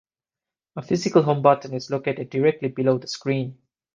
[0.77, 3.59] A physical home button is located directly below the screen.